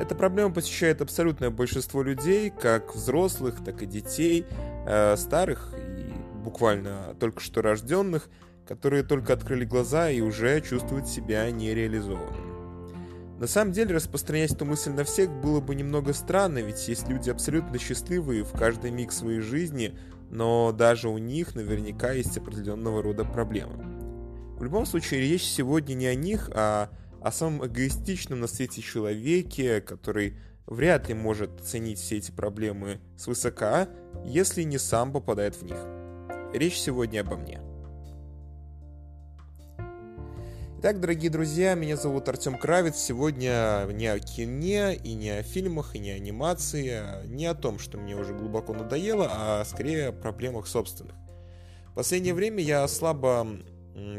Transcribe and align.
Эта 0.00 0.14
проблема 0.14 0.52
посещает 0.52 1.00
абсолютное 1.00 1.50
большинство 1.50 2.02
людей, 2.02 2.50
как 2.50 2.94
взрослых, 2.94 3.62
так 3.64 3.82
и 3.82 3.86
детей, 3.86 4.46
э, 4.86 5.16
старых 5.16 5.72
и 5.76 6.12
буквально 6.42 7.14
только 7.20 7.40
что 7.40 7.62
рожденных, 7.62 8.28
которые 8.66 9.02
только 9.02 9.32
открыли 9.32 9.64
глаза 9.64 10.10
и 10.10 10.20
уже 10.20 10.60
чувствуют 10.60 11.08
себя 11.08 11.50
нереализованными. 11.50 12.52
На 13.38 13.48
самом 13.48 13.72
деле 13.72 13.96
распространять 13.96 14.52
эту 14.52 14.64
мысль 14.64 14.92
на 14.92 15.04
всех 15.04 15.28
было 15.28 15.60
бы 15.60 15.74
немного 15.74 16.12
странно, 16.12 16.58
ведь 16.58 16.86
есть 16.86 17.08
люди 17.08 17.28
абсолютно 17.28 17.78
счастливые 17.78 18.44
в 18.44 18.52
каждый 18.52 18.92
миг 18.92 19.10
своей 19.10 19.40
жизни, 19.40 19.98
но 20.30 20.72
даже 20.72 21.08
у 21.08 21.18
них 21.18 21.54
наверняка 21.56 22.12
есть 22.12 22.36
определенного 22.36 23.02
рода 23.02 23.24
проблемы. 23.24 23.84
В 24.56 24.62
любом 24.62 24.86
случае, 24.86 25.20
речь 25.20 25.42
сегодня 25.42 25.94
не 25.94 26.06
о 26.06 26.14
них, 26.14 26.50
а 26.54 26.90
о 27.22 27.30
самом 27.30 27.66
эгоистичном 27.66 28.40
на 28.40 28.46
свете 28.46 28.82
человеке, 28.82 29.80
который 29.80 30.36
вряд 30.66 31.08
ли 31.08 31.14
может 31.14 31.60
оценить 31.60 31.98
все 31.98 32.18
эти 32.18 32.32
проблемы 32.32 33.00
свысока, 33.16 33.88
если 34.24 34.62
не 34.62 34.78
сам 34.78 35.12
попадает 35.12 35.56
в 35.56 35.62
них. 35.62 35.78
Речь 36.52 36.78
сегодня 36.78 37.20
обо 37.20 37.36
мне. 37.36 37.60
Итак, 40.80 40.98
дорогие 40.98 41.30
друзья, 41.30 41.74
меня 41.74 41.96
зовут 41.96 42.28
Артем 42.28 42.58
Кравец. 42.58 42.96
Сегодня 42.96 43.86
не 43.92 44.08
о 44.08 44.18
кине, 44.18 44.96
и 44.96 45.14
не 45.14 45.30
о 45.30 45.44
фильмах, 45.44 45.94
и 45.94 46.00
не 46.00 46.10
о 46.10 46.16
анимации, 46.16 46.88
а 46.90 47.24
не 47.24 47.46
о 47.46 47.54
том, 47.54 47.78
что 47.78 47.98
мне 47.98 48.16
уже 48.16 48.34
глубоко 48.34 48.74
надоело, 48.74 49.28
а 49.30 49.64
скорее 49.64 50.08
о 50.08 50.12
проблемах 50.12 50.66
собственных. 50.66 51.14
В 51.86 51.94
последнее 51.94 52.34
время 52.34 52.64
я 52.64 52.88
слабо 52.88 53.46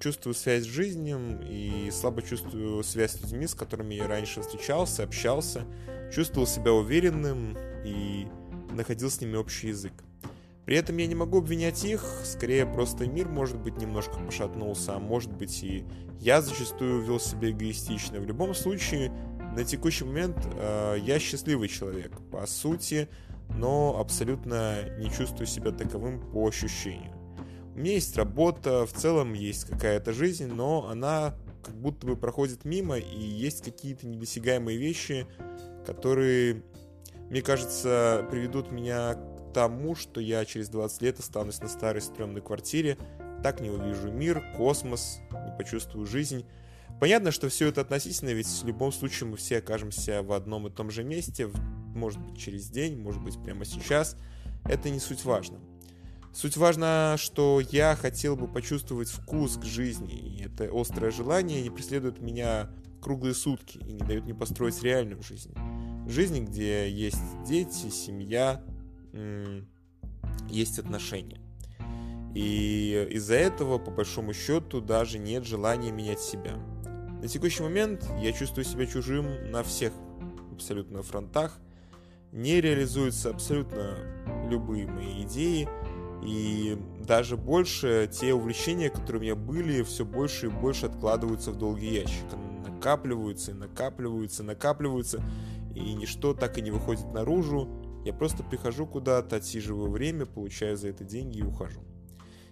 чувствую 0.00 0.34
связь 0.34 0.64
с 0.64 0.66
жизнью 0.66 1.40
и 1.48 1.90
слабо 1.90 2.22
чувствую 2.22 2.82
связь 2.82 3.12
с 3.12 3.22
людьми, 3.22 3.46
с 3.46 3.54
которыми 3.54 3.94
я 3.94 4.06
раньше 4.06 4.42
встречался, 4.42 5.04
общался, 5.04 5.64
чувствовал 6.12 6.46
себя 6.46 6.72
уверенным 6.72 7.56
и 7.84 8.26
находил 8.72 9.10
с 9.10 9.20
ними 9.20 9.36
общий 9.36 9.68
язык. 9.68 9.92
При 10.64 10.76
этом 10.76 10.96
я 10.96 11.06
не 11.06 11.14
могу 11.14 11.38
обвинять 11.38 11.84
их, 11.84 12.02
скорее 12.24 12.64
просто 12.64 13.06
мир, 13.06 13.28
может 13.28 13.58
быть, 13.58 13.76
немножко 13.76 14.18
пошатнулся, 14.18 14.96
а 14.96 14.98
может 14.98 15.32
быть 15.32 15.62
и 15.62 15.84
я 16.20 16.40
зачастую 16.40 17.02
вел 17.02 17.20
себя 17.20 17.50
эгоистично. 17.50 18.18
В 18.18 18.26
любом 18.26 18.54
случае, 18.54 19.10
на 19.54 19.62
текущий 19.64 20.04
момент 20.04 20.38
э, 20.54 20.96
я 21.02 21.18
счастливый 21.18 21.68
человек, 21.68 22.12
по 22.30 22.46
сути, 22.46 23.08
но 23.50 23.98
абсолютно 24.00 24.88
не 24.98 25.10
чувствую 25.10 25.46
себя 25.46 25.70
таковым 25.70 26.20
по 26.32 26.48
ощущению. 26.48 27.13
У 27.74 27.78
меня 27.78 27.94
есть 27.94 28.16
работа, 28.16 28.86
в 28.86 28.92
целом 28.92 29.32
есть 29.32 29.64
какая-то 29.64 30.12
жизнь, 30.12 30.46
но 30.46 30.88
она 30.88 31.34
как 31.64 31.74
будто 31.74 32.06
бы 32.06 32.16
проходит 32.16 32.64
мимо, 32.64 32.98
и 32.98 33.20
есть 33.20 33.64
какие-то 33.64 34.06
недосягаемые 34.06 34.78
вещи, 34.78 35.26
которые, 35.84 36.62
мне 37.30 37.42
кажется, 37.42 38.26
приведут 38.30 38.70
меня 38.70 39.18
тому, 39.52 39.96
что 39.96 40.20
я 40.20 40.44
через 40.44 40.68
20 40.68 41.02
лет 41.02 41.18
останусь 41.18 41.60
на 41.60 41.68
старой 41.68 42.00
стрёмной 42.00 42.42
квартире, 42.42 42.96
так 43.42 43.60
не 43.60 43.70
увижу 43.70 44.10
мир, 44.10 44.44
космос, 44.56 45.18
не 45.32 45.56
почувствую 45.56 46.06
жизнь. 46.06 46.46
Понятно, 47.00 47.32
что 47.32 47.48
все 47.48 47.68
это 47.68 47.80
относительно, 47.80 48.30
ведь 48.30 48.46
в 48.46 48.64
любом 48.64 48.92
случае 48.92 49.28
мы 49.28 49.36
все 49.36 49.58
окажемся 49.58 50.22
в 50.22 50.32
одном 50.32 50.68
и 50.68 50.70
том 50.70 50.90
же 50.90 51.02
месте, 51.02 51.50
может 51.94 52.20
быть 52.20 52.38
через 52.38 52.68
день, 52.68 53.00
может 53.00 53.20
быть 53.20 53.42
прямо 53.42 53.64
сейчас. 53.64 54.16
Это 54.64 54.90
не 54.90 55.00
суть 55.00 55.24
важно. 55.24 55.58
Суть 56.34 56.56
важна, 56.56 57.14
что 57.16 57.60
я 57.60 57.94
хотел 57.94 58.34
бы 58.34 58.48
почувствовать 58.48 59.08
вкус 59.08 59.56
к 59.56 59.62
жизни, 59.62 60.14
и 60.14 60.42
это 60.42 60.68
острое 60.72 61.12
желание 61.12 61.62
не 61.62 61.70
преследует 61.70 62.20
меня 62.20 62.70
круглые 63.00 63.34
сутки 63.34 63.78
и 63.78 63.92
не 63.92 64.00
дает 64.00 64.24
мне 64.24 64.34
построить 64.34 64.82
реальную 64.82 65.22
жизнь. 65.22 65.54
Жизнь, 66.08 66.44
где 66.44 66.90
есть 66.90 67.22
дети, 67.46 67.88
семья, 67.88 68.60
есть 70.50 70.80
отношения. 70.80 71.40
И 72.34 73.06
из-за 73.12 73.36
этого, 73.36 73.78
по 73.78 73.92
большому 73.92 74.34
счету, 74.34 74.80
даже 74.80 75.20
нет 75.20 75.44
желания 75.44 75.92
менять 75.92 76.20
себя. 76.20 76.56
На 77.22 77.28
текущий 77.28 77.62
момент 77.62 78.04
я 78.20 78.32
чувствую 78.32 78.64
себя 78.64 78.86
чужим 78.86 79.52
на 79.52 79.62
всех 79.62 79.92
абсолютно 80.50 81.04
фронтах. 81.04 81.60
Не 82.32 82.60
реализуются 82.60 83.30
абсолютно 83.30 83.98
любые 84.50 84.88
мои 84.88 85.22
идеи. 85.22 85.68
И 86.24 86.78
даже 87.06 87.36
больше 87.36 88.08
те 88.10 88.32
увлечения, 88.32 88.88
которые 88.88 89.20
у 89.20 89.22
меня 89.22 89.34
были, 89.36 89.82
все 89.82 90.04
больше 90.04 90.46
и 90.46 90.50
больше 90.50 90.86
откладываются 90.86 91.50
в 91.50 91.56
долгий 91.56 91.94
ящик. 91.94 92.24
Накапливаются 92.66 93.50
и 93.50 93.54
накапливаются, 93.54 94.42
накапливаются. 94.42 95.22
И 95.74 95.92
ничто 95.94 96.32
так 96.34 96.56
и 96.56 96.62
не 96.62 96.70
выходит 96.70 97.12
наружу. 97.12 97.68
Я 98.04 98.12
просто 98.12 98.42
прихожу 98.42 98.86
куда-то, 98.86 99.36
отсиживаю 99.36 99.90
время, 99.90 100.24
получаю 100.24 100.76
за 100.76 100.88
это 100.88 101.04
деньги 101.04 101.38
и 101.38 101.42
ухожу. 101.42 101.80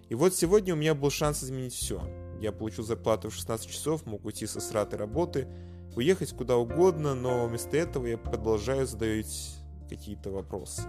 И 0.09 0.15
вот 0.15 0.35
сегодня 0.35 0.75
у 0.75 0.77
меня 0.77 0.95
был 0.95 1.11
шанс 1.11 1.43
изменить 1.43 1.75
все. 1.75 2.03
Я 2.41 2.53
получил 2.53 2.85
зарплату 2.85 3.31
в 3.31 3.35
16 3.35 3.71
часов, 3.71 4.05
мог 4.05 4.25
уйти 4.25 4.47
со 4.47 4.61
сратой 4.61 4.99
работы, 4.99 5.49
уехать 5.97 6.33
куда 6.33 6.57
угодно, 6.57 7.15
но 7.15 7.47
вместо 7.47 7.77
этого 7.77 8.07
я 8.07 8.19
продолжаю 8.19 8.87
задавать 8.87 9.57
какие-то 9.89 10.31
вопросы. 10.31 10.83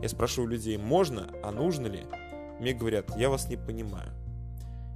Я 0.00 0.08
спрашиваю 0.08 0.50
людей, 0.50 0.76
можно, 0.76 1.30
а 1.42 1.50
нужно 1.50 1.86
ли? 1.86 2.04
Мне 2.60 2.72
говорят, 2.72 3.16
я 3.16 3.30
вас 3.30 3.48
не 3.48 3.56
понимаю. 3.56 4.12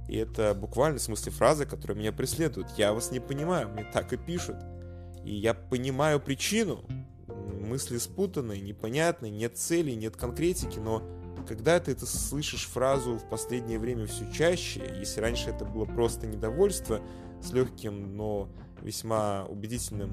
И 0.07 0.15
это 0.15 0.53
буквально 0.53 0.99
в 0.99 1.01
смысле 1.01 1.31
фраза, 1.31 1.65
которая 1.65 1.97
меня 1.97 2.11
преследует. 2.11 2.67
Я 2.77 2.93
вас 2.93 3.11
не 3.11 3.19
понимаю, 3.19 3.69
мне 3.69 3.83
так 3.83 4.13
и 4.13 4.17
пишут. 4.17 4.55
И 5.23 5.35
я 5.35 5.53
понимаю 5.53 6.19
причину, 6.19 6.85
мысли 7.27 7.97
спутанные, 7.97 8.61
непонятные, 8.61 9.31
нет 9.31 9.57
цели, 9.57 9.91
нет 9.91 10.15
конкретики, 10.15 10.79
но 10.79 11.03
когда 11.47 11.79
ты 11.79 11.91
это 11.91 12.05
слышишь 12.05 12.67
фразу 12.67 13.17
в 13.17 13.29
последнее 13.29 13.79
время 13.79 14.05
все 14.05 14.29
чаще, 14.31 14.81
если 14.99 15.21
раньше 15.21 15.49
это 15.49 15.65
было 15.65 15.85
просто 15.85 16.27
недовольство 16.27 17.01
с 17.41 17.51
легким, 17.51 18.15
но 18.15 18.49
весьма 18.81 19.45
убедительным 19.45 20.11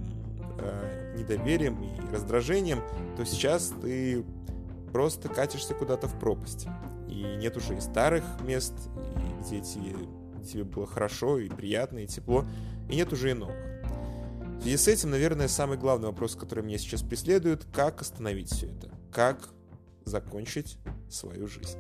э, 0.58 1.16
недоверием 1.18 1.82
и 1.82 2.12
раздражением, 2.12 2.82
то 3.16 3.24
сейчас 3.24 3.72
ты 3.82 4.24
просто 4.94 5.28
катишься 5.28 5.74
куда-то 5.74 6.06
в 6.06 6.16
пропасть. 6.20 6.68
И 7.08 7.24
нет 7.36 7.56
уже 7.56 7.76
и 7.76 7.80
старых 7.80 8.22
мест, 8.42 8.74
где 9.40 9.60
тебе, 9.60 9.96
тебе 10.46 10.62
было 10.62 10.86
хорошо 10.86 11.40
и 11.40 11.48
приятно, 11.48 11.98
и 11.98 12.06
тепло, 12.06 12.44
и 12.88 12.94
нет 12.94 13.12
уже 13.12 13.32
и 13.32 13.34
новых. 13.34 13.56
В 14.58 14.62
связи 14.62 14.76
с 14.76 14.86
этим, 14.86 15.10
наверное, 15.10 15.48
самый 15.48 15.78
главный 15.78 16.06
вопрос, 16.06 16.36
который 16.36 16.62
меня 16.62 16.78
сейчас 16.78 17.02
преследует, 17.02 17.66
как 17.74 18.02
остановить 18.02 18.52
все 18.52 18.68
это? 18.68 18.88
Как 19.10 19.48
закончить 20.04 20.78
свою 21.10 21.48
жизнь? 21.48 21.76